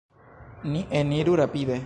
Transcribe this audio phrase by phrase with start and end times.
[0.71, 1.79] Ni eniru rapide!